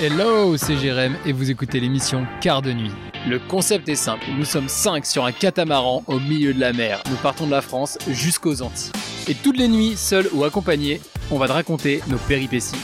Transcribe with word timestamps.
Hello, 0.00 0.56
c'est 0.56 0.76
Jérém 0.76 1.16
et 1.26 1.32
vous 1.32 1.50
écoutez 1.50 1.80
l'émission 1.80 2.24
Quart 2.40 2.62
de 2.62 2.72
nuit. 2.72 2.92
Le 3.26 3.40
concept 3.40 3.88
est 3.88 3.96
simple, 3.96 4.26
nous 4.30 4.44
sommes 4.44 4.68
5 4.68 5.04
sur 5.04 5.24
un 5.24 5.32
catamaran 5.32 6.04
au 6.06 6.20
milieu 6.20 6.54
de 6.54 6.60
la 6.60 6.72
mer. 6.72 7.02
Nous 7.10 7.16
partons 7.16 7.46
de 7.46 7.50
la 7.50 7.62
France 7.62 7.98
jusqu'aux 8.06 8.62
Antilles. 8.62 8.92
Et 9.26 9.34
toutes 9.34 9.56
les 9.56 9.66
nuits, 9.66 9.96
seuls 9.96 10.28
ou 10.32 10.44
accompagnés, 10.44 11.00
on 11.32 11.38
va 11.38 11.48
te 11.48 11.52
raconter 11.52 12.00
nos 12.06 12.16
péripéties. 12.16 12.76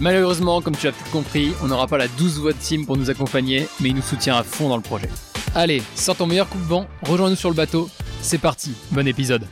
Malheureusement, 0.00 0.62
comme 0.62 0.74
tu 0.74 0.88
as 0.88 0.92
peut-être 0.92 1.10
compris, 1.10 1.52
on 1.62 1.66
n'aura 1.66 1.88
pas 1.88 1.98
la 1.98 2.08
douce 2.08 2.38
voix 2.38 2.54
de 2.54 2.58
Tim 2.58 2.84
pour 2.84 2.96
nous 2.96 3.10
accompagner, 3.10 3.68
mais 3.80 3.90
il 3.90 3.94
nous 3.94 4.00
soutient 4.00 4.36
à 4.36 4.42
fond 4.42 4.70
dans 4.70 4.76
le 4.76 4.82
projet. 4.82 5.10
Allez, 5.54 5.82
sors 5.94 6.16
ton 6.16 6.26
meilleur 6.26 6.48
coup 6.48 6.56
de 6.56 6.64
vent, 6.64 6.86
rejoins-nous 7.02 7.36
sur 7.36 7.50
le 7.50 7.54
bateau, 7.54 7.90
c'est 8.22 8.38
parti, 8.38 8.72
bon 8.92 9.06
épisode. 9.06 9.46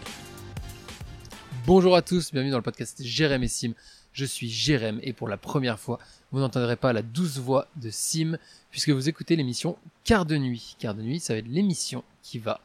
Bonjour 1.66 1.94
à 1.94 2.00
tous, 2.00 2.32
bienvenue 2.32 2.50
dans 2.50 2.56
le 2.56 2.62
podcast 2.62 3.02
Jérém 3.04 3.42
et 3.42 3.48
Sim. 3.48 3.74
Je 4.12 4.24
suis 4.24 4.48
Jérém 4.48 4.98
et 5.02 5.12
pour 5.12 5.28
la 5.28 5.36
première 5.36 5.78
fois, 5.78 5.98
vous 6.32 6.40
n'entendrez 6.40 6.76
pas 6.76 6.92
la 6.92 7.02
douce 7.02 7.38
voix 7.38 7.68
de 7.76 7.90
Sim 7.90 8.38
puisque 8.70 8.90
vous 8.90 9.08
écoutez 9.08 9.36
l'émission 9.36 9.76
Quart 10.04 10.26
de 10.26 10.36
nuit. 10.36 10.76
Quart 10.78 10.94
de 10.94 11.02
nuit, 11.02 11.20
ça 11.20 11.34
va 11.34 11.38
être 11.38 11.48
l'émission 11.48 12.02
qui 12.22 12.38
va 12.38 12.60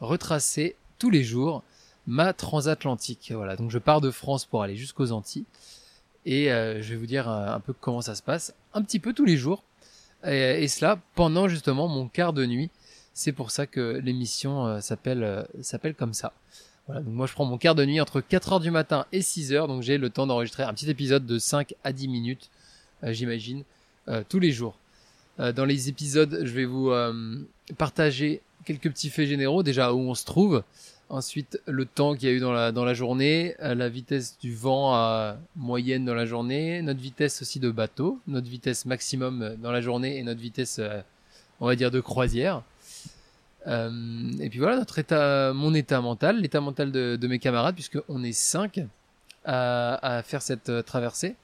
retracer 0.00 0.76
tous 0.98 1.10
les 1.10 1.24
jours 1.24 1.62
ma 2.06 2.32
transatlantique. 2.32 3.32
Voilà, 3.34 3.56
donc 3.56 3.70
je 3.70 3.78
pars 3.78 4.00
de 4.00 4.10
France 4.10 4.44
pour 4.44 4.62
aller 4.62 4.76
jusqu'aux 4.76 5.12
Antilles 5.12 5.44
et 6.26 6.52
euh, 6.52 6.82
je 6.82 6.90
vais 6.90 6.96
vous 6.96 7.06
dire 7.06 7.28
un, 7.28 7.54
un 7.54 7.60
peu 7.60 7.72
comment 7.72 8.00
ça 8.00 8.14
se 8.14 8.22
passe, 8.22 8.54
un 8.74 8.82
petit 8.82 8.98
peu 8.98 9.12
tous 9.12 9.24
les 9.24 9.36
jours 9.36 9.62
et, 10.26 10.62
et 10.62 10.68
cela 10.68 11.00
pendant 11.14 11.48
justement 11.48 11.86
mon 11.86 12.08
quart 12.08 12.32
de 12.32 12.44
nuit. 12.44 12.70
C'est 13.14 13.32
pour 13.32 13.50
ça 13.50 13.66
que 13.66 14.00
l'émission 14.02 14.68
euh, 14.68 14.78
euh, 14.78 15.44
s'appelle 15.60 15.94
comme 15.96 16.14
ça. 16.14 16.32
Voilà, 16.88 17.02
donc 17.02 17.12
moi 17.12 17.26
je 17.26 17.34
prends 17.34 17.44
mon 17.44 17.58
quart 17.58 17.74
de 17.74 17.84
nuit 17.84 18.00
entre 18.00 18.22
4h 18.22 18.62
du 18.62 18.70
matin 18.70 19.04
et 19.12 19.20
6h, 19.20 19.66
donc 19.66 19.82
j'ai 19.82 19.98
le 19.98 20.08
temps 20.08 20.26
d'enregistrer 20.26 20.62
un 20.62 20.72
petit 20.72 20.88
épisode 20.88 21.26
de 21.26 21.38
5 21.38 21.74
à 21.84 21.92
10 21.92 22.08
minutes, 22.08 22.48
euh, 23.04 23.12
j'imagine, 23.12 23.62
euh, 24.08 24.24
tous 24.26 24.38
les 24.38 24.52
jours. 24.52 24.74
Euh, 25.38 25.52
dans 25.52 25.66
les 25.66 25.90
épisodes, 25.90 26.40
je 26.42 26.50
vais 26.50 26.64
vous 26.64 26.90
partager 27.76 28.40
quelques 28.64 28.90
petits 28.90 29.10
faits 29.10 29.28
généraux, 29.28 29.62
déjà 29.62 29.92
où 29.92 29.98
on 29.98 30.14
se 30.14 30.24
trouve, 30.24 30.62
ensuite 31.10 31.60
le 31.66 31.84
temps 31.84 32.14
qu'il 32.14 32.26
y 32.26 32.32
a 32.32 32.34
eu 32.34 32.40
dans 32.40 32.52
la, 32.52 32.94
journée, 32.94 33.54
la 33.60 33.90
vitesse 33.90 34.38
du 34.38 34.54
vent 34.54 35.36
moyenne 35.56 36.06
dans 36.06 36.14
la 36.14 36.24
journée, 36.24 36.80
notre 36.80 37.00
vitesse 37.00 37.42
aussi 37.42 37.60
de 37.60 37.70
bateau, 37.70 38.18
notre 38.26 38.48
vitesse 38.48 38.86
maximum 38.86 39.56
dans 39.60 39.72
la 39.72 39.82
journée 39.82 40.16
et 40.16 40.22
notre 40.22 40.40
vitesse, 40.40 40.80
on 41.60 41.66
va 41.66 41.76
dire, 41.76 41.90
de 41.90 42.00
croisière. 42.00 42.62
Euh, 43.68 44.32
et 44.40 44.48
puis 44.48 44.58
voilà 44.58 44.82
mon 45.52 45.74
état 45.74 46.00
mental, 46.00 46.40
l'état 46.40 46.60
mental 46.60 46.90
de, 46.90 47.26
mes 47.26 47.38
camarades, 47.38 47.74
puisque 47.74 47.98
on 48.08 48.22
est 48.24 48.32
cinq 48.32 48.80
à, 49.44 50.22
faire 50.24 50.42
cette 50.42 50.68
euh, 50.68 50.82
traversée 50.82 51.36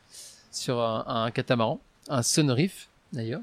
sur 0.50 0.80
un, 0.80 1.30
catamaran, 1.30 1.80
un 2.08 2.22
sunreef 2.22 2.88
d'ailleurs. 3.12 3.42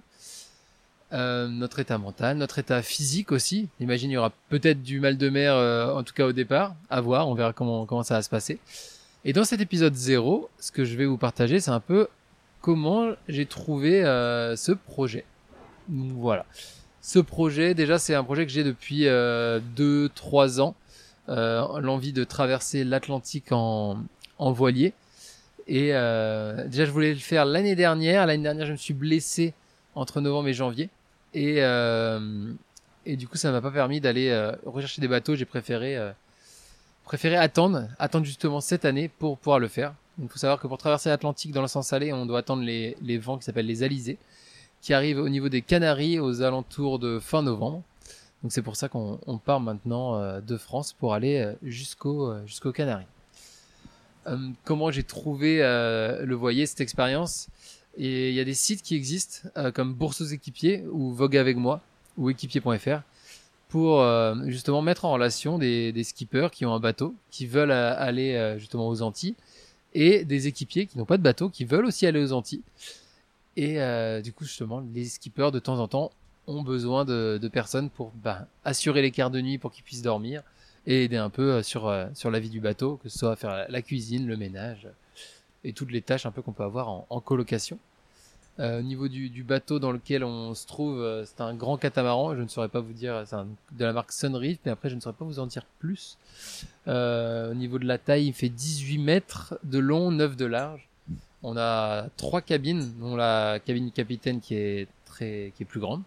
Euh, 1.13 1.49
notre 1.49 1.79
état 1.79 1.97
mental, 1.97 2.37
notre 2.37 2.59
état 2.59 2.81
physique 2.81 3.33
aussi. 3.33 3.67
J'imagine 3.81 4.11
il 4.11 4.13
y 4.13 4.17
aura 4.17 4.31
peut-être 4.47 4.81
du 4.81 5.01
mal 5.01 5.17
de 5.17 5.29
mer, 5.29 5.55
en 5.93 6.03
tout 6.03 6.13
cas 6.13 6.25
au 6.25 6.31
départ. 6.31 6.75
À 6.89 7.01
voir, 7.01 7.27
on 7.27 7.33
verra 7.33 7.51
comment 7.53 8.03
ça 8.03 8.15
va 8.15 8.21
se 8.21 8.29
passer. 8.29 8.59
Et 9.25 9.33
dans 9.33 9.43
cet 9.43 9.59
épisode 9.59 9.93
0, 9.93 10.49
ce 10.57 10.71
que 10.71 10.85
je 10.85 10.95
vais 10.95 11.05
vous 11.05 11.17
partager, 11.17 11.59
c'est 11.59 11.71
un 11.71 11.81
peu 11.81 12.07
comment 12.61 13.11
j'ai 13.27 13.45
trouvé 13.45 14.03
ce 14.55 14.71
projet. 14.71 15.25
Voilà. 15.89 16.45
Ce 17.01 17.19
projet, 17.19 17.73
déjà, 17.73 17.97
c'est 17.97 18.13
un 18.13 18.23
projet 18.23 18.45
que 18.45 18.51
j'ai 18.51 18.63
depuis 18.63 19.05
2-3 19.05 20.61
ans. 20.61 20.75
Euh, 21.29 21.79
L'envie 21.79 22.13
de 22.13 22.23
traverser 22.23 22.83
l'Atlantique 22.83 23.51
en, 23.51 23.97
en 24.37 24.51
voilier. 24.51 24.93
Et 25.67 25.89
euh, 25.93 26.67
déjà, 26.67 26.85
je 26.85 26.91
voulais 26.91 27.13
le 27.13 27.19
faire 27.19 27.45
l'année 27.45 27.75
dernière. 27.75 28.25
L'année 28.25 28.43
dernière, 28.43 28.65
je 28.65 28.73
me 28.73 28.77
suis 28.77 28.93
blessé 28.93 29.53
entre 29.95 30.21
novembre 30.21 30.49
et 30.49 30.53
janvier. 30.53 30.89
Et, 31.33 31.57
euh, 31.59 32.51
et 33.05 33.15
du 33.15 33.27
coup, 33.27 33.37
ça 33.37 33.51
m'a 33.51 33.61
pas 33.61 33.71
permis 33.71 34.01
d'aller 34.01 34.29
euh, 34.29 34.51
rechercher 34.65 35.01
des 35.01 35.07
bateaux. 35.07 35.35
J'ai 35.35 35.45
préféré, 35.45 35.97
euh, 35.97 36.11
préféré 37.05 37.37
attendre, 37.37 37.87
attendre 37.99 38.25
justement 38.25 38.61
cette 38.61 38.85
année 38.85 39.07
pour 39.07 39.37
pouvoir 39.37 39.59
le 39.59 39.67
faire. 39.67 39.93
Il 40.21 40.27
faut 40.27 40.39
savoir 40.39 40.59
que 40.59 40.67
pour 40.67 40.77
traverser 40.77 41.09
l'Atlantique 41.09 41.51
dans 41.51 41.61
le 41.61 41.67
sens 41.67 41.93
aller, 41.93 42.11
on 42.13 42.25
doit 42.25 42.39
attendre 42.39 42.63
les, 42.63 42.97
les 43.01 43.17
vents 43.17 43.37
qui 43.37 43.45
s'appellent 43.45 43.65
les 43.65 43.81
alizés, 43.83 44.17
qui 44.81 44.93
arrivent 44.93 45.19
au 45.19 45.29
niveau 45.29 45.49
des 45.49 45.61
Canaries 45.61 46.19
aux 46.19 46.41
alentours 46.41 46.99
de 46.99 47.19
fin 47.19 47.43
novembre. 47.43 47.83
Donc 48.41 48.51
c'est 48.51 48.61
pour 48.61 48.75
ça 48.75 48.89
qu'on 48.89 49.19
on 49.27 49.37
part 49.37 49.59
maintenant 49.59 50.15
euh, 50.15 50.41
de 50.41 50.57
France 50.57 50.93
pour 50.93 51.13
aller 51.13 51.37
euh, 51.37 51.53
jusqu'au 51.63 52.31
euh, 52.31 52.45
jusqu'aux 52.45 52.71
Canaries. 52.71 53.05
Comment 54.65 54.91
j'ai 54.91 55.01
trouvé 55.01 55.57
le 55.61 56.33
voilier, 56.35 56.67
cette 56.67 56.81
expérience? 56.81 57.47
Et 57.97 58.29
il 58.29 58.35
y 58.35 58.39
a 58.39 58.43
des 58.43 58.53
sites 58.53 58.83
qui 58.83 58.95
existent 58.95 59.49
comme 59.73 59.95
Bourse 59.95 60.21
aux 60.21 60.25
équipiers 60.25 60.85
ou 60.91 61.11
Vogue 61.11 61.35
avec 61.37 61.57
moi 61.57 61.81
ou 62.19 62.29
équipier.fr 62.29 63.01
pour 63.67 64.05
justement 64.45 64.83
mettre 64.83 65.05
en 65.05 65.13
relation 65.13 65.57
des, 65.57 65.91
des 65.91 66.03
skippers 66.03 66.49
qui 66.51 66.67
ont 66.67 66.73
un 66.75 66.79
bateau, 66.79 67.15
qui 67.31 67.47
veulent 67.47 67.71
aller 67.71 68.57
justement 68.59 68.89
aux 68.89 69.01
Antilles 69.01 69.33
et 69.95 70.23
des 70.23 70.45
équipiers 70.45 70.85
qui 70.85 70.99
n'ont 70.99 71.05
pas 71.05 71.17
de 71.17 71.23
bateau, 71.23 71.49
qui 71.49 71.65
veulent 71.65 71.85
aussi 71.85 72.05
aller 72.05 72.21
aux 72.21 72.33
Antilles. 72.33 72.61
Et 73.57 73.81
euh, 73.81 74.21
du 74.21 74.33
coup, 74.33 74.45
justement, 74.45 74.83
les 74.93 75.05
skippers 75.05 75.51
de 75.51 75.59
temps 75.59 75.79
en 75.79 75.87
temps 75.87 76.11
ont 76.47 76.61
besoin 76.61 77.05
de, 77.05 77.39
de 77.41 77.47
personnes 77.47 77.89
pour 77.89 78.11
bah, 78.23 78.47
assurer 78.63 79.01
les 79.01 79.11
quarts 79.11 79.31
de 79.31 79.41
nuit 79.41 79.57
pour 79.57 79.71
qu'ils 79.71 79.83
puissent 79.83 80.01
dormir 80.01 80.43
et 80.87 81.03
aider 81.03 81.17
un 81.17 81.29
peu 81.29 81.51
euh, 81.53 81.63
sur, 81.63 81.87
euh, 81.87 82.07
sur 82.13 82.31
la 82.31 82.39
vie 82.39 82.49
du 82.49 82.59
bateau, 82.59 82.97
que 82.97 83.09
ce 83.09 83.19
soit 83.19 83.35
faire 83.35 83.65
la, 83.69 83.81
cuisine, 83.81 84.27
le 84.27 84.37
ménage 84.37 84.87
et 85.63 85.73
toutes 85.73 85.91
les 85.91 86.01
tâches 86.01 86.25
un 86.25 86.31
peu 86.31 86.41
qu'on 86.41 86.53
peut 86.53 86.63
avoir 86.63 86.89
en, 86.89 87.19
colocation. 87.19 87.77
Euh, 88.59 88.79
au 88.79 88.83
niveau 88.83 89.07
du, 89.07 89.29
du 89.29 89.43
bateau 89.43 89.79
dans 89.79 89.91
lequel 89.91 90.23
on 90.23 90.53
se 90.55 90.65
trouve, 90.65 91.23
c'est 91.25 91.41
un 91.41 91.53
grand 91.53 91.77
catamaran. 91.77 92.35
Je 92.35 92.41
ne 92.41 92.47
saurais 92.47 92.67
pas 92.67 92.79
vous 92.79 92.93
dire, 92.93 93.23
c'est 93.25 93.35
de 93.35 93.85
la 93.85 93.93
marque 93.93 94.11
Sunreef, 94.11 94.57
mais 94.65 94.71
après 94.71 94.89
je 94.89 94.95
ne 94.95 94.99
saurais 94.99 95.15
pas 95.15 95.25
vous 95.25 95.39
en 95.39 95.45
dire 95.45 95.65
plus. 95.79 96.17
Euh, 96.87 97.51
au 97.51 97.53
niveau 97.53 97.77
de 97.77 97.85
la 97.85 97.97
taille, 97.97 98.27
il 98.27 98.33
fait 98.33 98.49
18 98.49 98.97
mètres 98.97 99.59
de 99.63 99.77
long, 99.77 100.11
9 100.11 100.35
de 100.35 100.45
large. 100.45 100.87
On 101.43 101.57
a 101.57 102.07
trois 102.17 102.41
cabines, 102.41 102.93
dont 102.99 103.15
la 103.15 103.59
cabine 103.65 103.85
du 103.85 103.91
capitaine 103.91 104.39
qui 104.41 104.55
est 104.55 104.87
très, 105.05 105.53
qui 105.55 105.63
est 105.63 105.65
plus 105.65 105.79
grande. 105.79 106.03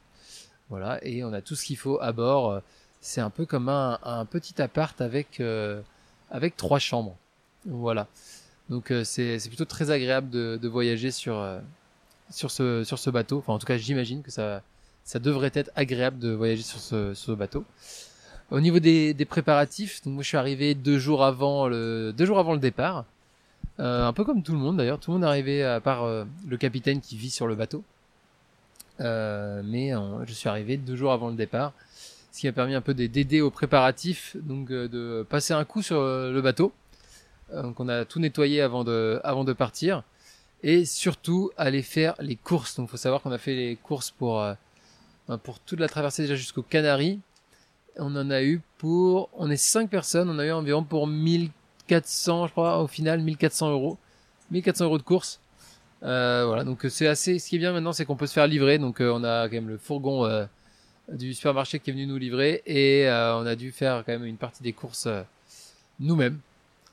Voilà, 0.71 0.99
et 1.05 1.25
on 1.25 1.33
a 1.33 1.43
tout 1.43 1.55
ce 1.55 1.65
qu'il 1.65 1.77
faut 1.77 2.01
à 2.01 2.13
bord. 2.13 2.61
C'est 3.01 3.21
un 3.21 3.31
peu 3.31 3.45
comme 3.45 3.69
un, 3.69 4.27
petit 4.31 4.63
appart 4.63 4.99
avec 5.01 5.41
euh, 5.41 5.83
avec 6.31 6.57
trois 6.57 6.79
chambres. 6.79 7.17
Voilà. 7.67 8.07
Donc 8.71 8.91
euh, 8.91 9.05
c'est 9.05 9.39
c'est 9.39 9.49
plutôt 9.49 9.67
très 9.67 9.91
agréable 9.91 10.31
de, 10.31 10.59
de 10.61 10.69
voyager 10.69 11.11
sur 11.11 11.37
euh, 11.37 11.61
sur 12.31 12.51
ce 12.51 12.83
sur 12.85 12.99
ce 12.99 13.11
bateau. 13.11 13.39
Enfin 13.39 13.53
en 13.53 13.59
tout 13.59 13.67
cas 13.67 13.77
j'imagine 13.77 14.23
que 14.23 14.31
ça 14.31 14.63
ça 15.05 15.19
devrait 15.19 15.51
être 15.55 15.71
agréable 15.77 16.19
de 16.19 16.31
voyager 16.31 16.63
sur 16.63 16.81
ce, 16.81 17.13
sur 17.15 17.33
ce 17.33 17.33
bateau. 17.33 17.65
Au 18.51 18.61
niveau 18.61 18.79
des, 18.79 19.15
des 19.15 19.25
préparatifs, 19.27 20.03
donc 20.03 20.15
moi 20.15 20.23
je 20.23 20.29
suis 20.29 20.37
arrivé 20.37 20.75
deux 20.75 20.99
jours 20.99 21.25
avant 21.25 21.69
le 21.69 22.13
deux 22.17 22.25
jours 22.25 22.39
avant 22.39 22.55
le 22.55 22.59
départ. 22.59 23.05
Euh, 23.81 24.07
un 24.07 24.13
peu 24.13 24.25
comme 24.25 24.43
tout 24.43 24.53
le 24.53 24.59
monde 24.59 24.77
d'ailleurs, 24.77 25.01
tout 25.01 25.11
le 25.11 25.15
monde 25.19 25.25
est 25.25 25.29
arrivé 25.29 25.65
à 25.65 25.81
part 25.81 26.05
euh, 26.05 26.25
le 26.47 26.57
capitaine 26.57 27.01
qui 27.01 27.17
vit 27.17 27.31
sur 27.31 27.47
le 27.47 27.55
bateau. 27.55 27.83
Euh, 29.01 29.63
mais 29.65 29.91
je 30.27 30.33
suis 30.33 30.49
arrivé 30.49 30.77
deux 30.77 30.95
jours 30.95 31.13
avant 31.13 31.29
le 31.29 31.35
départ, 31.35 31.73
ce 32.31 32.41
qui 32.41 32.49
a 32.49 32.53
permis 32.53 32.75
un 32.75 32.81
peu 32.81 32.95
de- 32.95 33.07
d'aider 33.07 33.41
aux 33.41 33.51
préparatifs, 33.51 34.37
donc 34.37 34.69
de 34.69 35.27
passer 35.29 35.53
un 35.53 35.65
coup 35.65 35.83
sur 35.83 36.01
le 36.01 36.41
bateau. 36.41 36.73
Donc 37.53 37.81
on 37.81 37.89
a 37.89 38.05
tout 38.05 38.21
nettoyé 38.21 38.61
avant 38.61 38.85
de 38.85 39.53
partir 39.53 40.05
et 40.63 40.85
surtout 40.85 41.51
aller 41.57 41.83
faire 41.83 42.15
les 42.21 42.37
courses. 42.37 42.77
Donc 42.77 42.89
faut 42.89 42.97
savoir 42.97 43.23
qu'on 43.23 43.33
a 43.33 43.39
fait 43.39 43.55
les 43.57 43.77
courses 43.77 44.13
pour 44.13 44.41
ben, 45.29 45.39
pour 45.39 45.59
toute 45.59 45.81
la 45.81 45.89
traversée 45.89 46.23
déjà 46.23 46.37
jusqu'aux 46.37 46.63
Canaries. 46.63 47.19
On 47.97 48.15
en 48.17 48.31
a 48.31 48.43
eu 48.43 48.61
pour 48.79 49.29
on 49.37 49.51
est 49.51 49.57
cinq 49.57 49.91
personnes, 49.91 50.31
on 50.31 50.39
a 50.39 50.47
eu 50.47 50.53
environ 50.53 50.85
pour 50.85 51.09
1400 51.89 52.47
je 52.47 52.53
crois 52.53 52.83
au 52.83 52.87
final 52.87 53.21
1400 53.21 53.71
euros, 53.71 53.99
1400 54.51 54.85
euros 54.87 54.99
de 54.99 55.03
course. 55.03 55.41
Euh, 56.03 56.45
voilà 56.47 56.65
donc 56.65 56.87
c'est 56.89 57.07
assez. 57.07 57.39
Ce 57.39 57.49
qui 57.49 57.57
est 57.57 57.59
bien 57.59 57.73
maintenant 57.73 57.93
c'est 57.93 58.05
qu'on 58.05 58.17
peut 58.17 58.27
se 58.27 58.33
faire 58.35 58.47
livrer. 58.47 58.79
Donc 58.79 59.01
euh, 59.01 59.11
on 59.13 59.25
a 59.25 59.49
quand 59.49 59.55
même 59.55 59.69
le 59.69 59.79
fourgon 59.79 60.27
euh, 60.27 60.45
du 61.13 61.35
supermarché 61.35 61.79
qui 61.79 61.91
est 61.91 61.93
venu 61.93 62.07
nous 62.07 62.19
livrer 62.19 62.63
et 62.67 63.07
on 63.09 63.47
a 63.47 63.55
dû 63.57 63.73
faire 63.73 64.05
quand 64.05 64.13
même 64.13 64.25
une 64.25 64.37
partie 64.37 64.63
des 64.63 64.73
courses 64.73 65.09
nous-mêmes. 66.01 66.39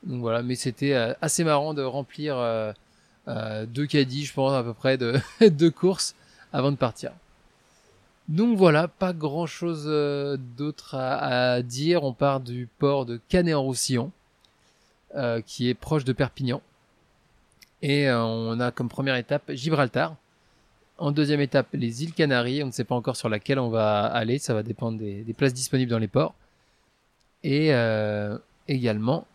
Donc 0.03 0.19
voilà, 0.19 0.41
mais 0.43 0.55
c'était 0.55 0.93
assez 1.21 1.43
marrant 1.43 1.73
de 1.73 1.83
remplir 1.83 2.35
deux 3.27 3.85
caddies, 3.85 4.25
je 4.25 4.33
pense 4.33 4.51
à 4.51 4.63
peu 4.63 4.73
près 4.73 4.97
de 4.97 5.15
deux 5.49 5.71
courses 5.71 6.13
avant 6.51 6.71
de 6.71 6.75
partir. 6.75 7.11
Donc 8.27 8.57
voilà, 8.57 8.89
pas 8.89 9.13
grand 9.13 9.45
chose 9.45 9.85
d'autre 10.57 10.95
à, 10.95 11.53
à 11.53 11.61
dire. 11.61 12.03
On 12.03 12.11
part 12.11 12.41
du 12.41 12.67
port 12.79 13.05
de 13.05 13.17
Canet-en-Roussillon, 13.29 14.11
euh, 15.15 15.41
qui 15.41 15.69
est 15.69 15.73
proche 15.73 16.03
de 16.03 16.13
Perpignan. 16.13 16.61
Et 17.81 18.09
euh, 18.09 18.23
on 18.23 18.59
a 18.59 18.71
comme 18.71 18.89
première 18.89 19.15
étape 19.15 19.51
Gibraltar. 19.51 20.15
En 20.97 21.11
deuxième 21.11 21.41
étape, 21.41 21.67
les 21.73 22.03
îles 22.03 22.13
Canaries. 22.13 22.63
On 22.63 22.67
ne 22.67 22.71
sait 22.71 22.83
pas 22.83 22.95
encore 22.95 23.15
sur 23.15 23.27
laquelle 23.27 23.59
on 23.59 23.69
va 23.69 24.05
aller. 24.05 24.37
Ça 24.37 24.53
va 24.53 24.63
dépendre 24.63 24.99
des, 24.99 25.35
places 25.37 25.53
disponibles 25.53 25.91
dans 25.91 25.99
les 25.99 26.07
ports. 26.07 26.35
Et 27.43 27.73
euh, 27.73 28.37
également, 28.67 29.25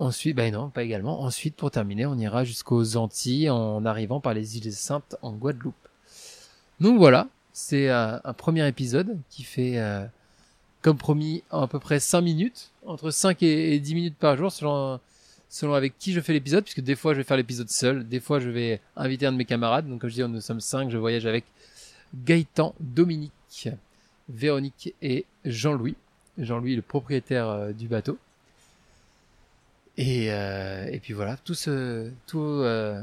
Ensuite, 0.00 0.34
bah 0.34 0.50
non, 0.50 0.70
pas 0.70 0.82
également. 0.82 1.20
Ensuite, 1.20 1.56
pour 1.56 1.70
terminer, 1.70 2.06
on 2.06 2.16
ira 2.16 2.42
jusqu'aux 2.42 2.96
Antilles 2.96 3.50
en 3.50 3.84
arrivant 3.84 4.18
par 4.18 4.32
les 4.32 4.56
îles 4.56 4.72
Saintes 4.72 5.16
en 5.20 5.32
Guadeloupe. 5.32 5.74
Donc 6.80 6.96
voilà, 6.96 7.28
c'est 7.52 7.90
un 7.90 8.32
premier 8.32 8.66
épisode 8.66 9.18
qui 9.28 9.42
fait, 9.42 9.76
comme 10.82 10.96
promis, 10.96 11.42
à 11.50 11.66
peu 11.66 11.78
près 11.78 12.00
5 12.00 12.20
minutes, 12.20 12.70
entre 12.86 13.10
5 13.10 13.42
et, 13.42 13.78
10 13.78 13.94
minutes 13.94 14.16
par 14.18 14.36
jour, 14.36 14.50
selon, 14.50 15.74
avec 15.74 15.98
qui 15.98 16.12
je 16.12 16.20
fais 16.20 16.32
l'épisode, 16.32 16.64
puisque 16.64 16.80
des 16.80 16.96
fois 16.96 17.12
je 17.12 17.18
vais 17.18 17.24
faire 17.24 17.36
l'épisode 17.36 17.68
seul, 17.68 18.08
des 18.08 18.20
fois 18.20 18.40
je 18.40 18.48
vais 18.48 18.80
inviter 18.96 19.26
un 19.26 19.32
de 19.32 19.36
mes 19.36 19.44
camarades. 19.44 19.88
Donc 19.88 20.00
comme 20.00 20.10
je 20.10 20.14
dis, 20.14 20.22
nous 20.22 20.40
sommes 20.40 20.60
5, 20.60 20.90
je 20.90 20.98
voyage 20.98 21.26
avec 21.26 21.44
Gaëtan, 22.14 22.74
Dominique, 22.80 23.68
Véronique 24.28 24.94
et 25.02 25.26
Jean-Louis. 25.44 25.96
Jean-Louis, 26.38 26.76
le 26.76 26.82
propriétaire 26.82 27.48
euh, 27.48 27.72
du 27.72 27.88
bateau. 27.88 28.18
Et, 29.96 30.32
euh, 30.32 30.86
et 30.90 30.98
puis 31.00 31.12
voilà, 31.12 31.36
tout 31.36 31.54
tout, 32.26 32.38
euh, 32.38 33.02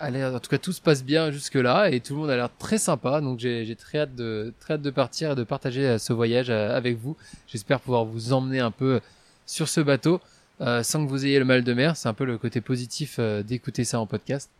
en 0.00 0.40
tout 0.40 0.50
cas, 0.50 0.58
tout 0.58 0.72
se 0.72 0.80
passe 0.80 1.02
bien 1.04 1.30
jusque 1.30 1.54
là 1.54 1.88
et 1.90 2.00
tout 2.00 2.14
le 2.14 2.20
monde 2.20 2.30
a 2.30 2.36
l'air 2.36 2.50
très 2.58 2.78
sympa. 2.78 3.20
Donc 3.20 3.38
j'ai 3.38 3.76
très 3.76 4.00
hâte 4.00 4.14
de, 4.14 4.52
très 4.60 4.74
hâte 4.74 4.82
de 4.82 4.90
partir 4.90 5.32
et 5.32 5.34
de 5.34 5.44
partager 5.44 5.86
euh, 5.86 5.98
ce 5.98 6.12
voyage 6.12 6.50
euh, 6.50 6.76
avec 6.76 6.98
vous. 6.98 7.16
J'espère 7.46 7.80
pouvoir 7.80 8.04
vous 8.04 8.32
emmener 8.32 8.60
un 8.60 8.70
peu 8.70 9.00
sur 9.46 9.68
ce 9.68 9.80
bateau 9.80 10.20
euh, 10.60 10.82
sans 10.82 11.04
que 11.04 11.10
vous 11.10 11.24
ayez 11.24 11.38
le 11.38 11.44
mal 11.44 11.64
de 11.64 11.72
mer. 11.72 11.96
C'est 11.96 12.08
un 12.08 12.14
peu 12.14 12.24
le 12.24 12.36
côté 12.38 12.60
positif 12.60 13.16
euh, 13.18 13.42
d'écouter 13.42 13.84
ça 13.84 13.98
en 13.98 14.06
podcast. 14.06 14.50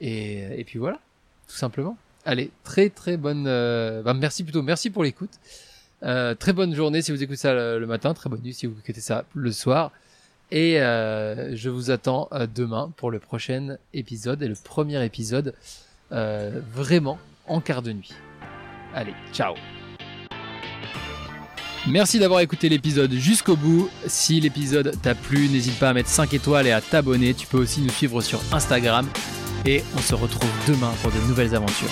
Et, 0.00 0.60
et 0.60 0.64
puis 0.64 0.78
voilà, 0.78 0.98
tout 1.46 1.56
simplement. 1.56 1.96
Allez, 2.24 2.50
très 2.64 2.88
très 2.88 3.16
bonne. 3.16 3.44
Bah, 3.44 4.14
merci 4.14 4.44
plutôt, 4.44 4.62
merci 4.62 4.90
pour 4.90 5.02
l'écoute. 5.02 5.40
très 6.02 6.52
bonne 6.52 6.74
journée 6.74 7.02
si 7.02 7.10
vous 7.10 7.22
écoutez 7.22 7.38
ça 7.38 7.54
le 7.54 7.86
matin. 7.86 8.14
Très 8.14 8.30
bonne 8.30 8.42
nuit 8.42 8.54
si 8.54 8.66
vous 8.66 8.78
écoutez 8.78 9.00
ça 9.00 9.24
le 9.34 9.50
soir. 9.50 9.92
Et 10.50 10.80
euh, 10.80 11.54
je 11.56 11.68
vous 11.68 11.90
attends 11.90 12.28
euh, 12.32 12.46
demain 12.52 12.90
pour 12.96 13.10
le 13.10 13.18
prochain 13.18 13.76
épisode 13.92 14.42
et 14.42 14.48
le 14.48 14.54
premier 14.54 15.04
épisode 15.04 15.54
euh, 16.12 16.60
vraiment 16.72 17.18
en 17.46 17.60
quart 17.60 17.82
de 17.82 17.92
nuit. 17.92 18.12
Allez, 18.94 19.14
ciao 19.32 19.54
Merci 21.86 22.18
d'avoir 22.18 22.40
écouté 22.40 22.68
l'épisode 22.68 23.12
jusqu'au 23.12 23.56
bout. 23.56 23.88
Si 24.06 24.40
l'épisode 24.40 24.94
t'a 25.02 25.14
plu, 25.14 25.48
n'hésite 25.48 25.78
pas 25.78 25.90
à 25.90 25.94
mettre 25.94 26.08
5 26.08 26.34
étoiles 26.34 26.66
et 26.66 26.72
à 26.72 26.80
t'abonner. 26.80 27.34
Tu 27.34 27.46
peux 27.46 27.58
aussi 27.58 27.80
nous 27.80 27.90
suivre 27.90 28.20
sur 28.20 28.40
Instagram. 28.52 29.06
Et 29.64 29.82
on 29.96 30.00
se 30.00 30.14
retrouve 30.14 30.50
demain 30.66 30.92
pour 31.02 31.10
de 31.10 31.18
nouvelles 31.28 31.54
aventures. 31.54 31.90